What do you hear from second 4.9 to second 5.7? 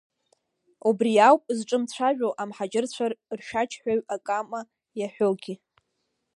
иаҳәогьы.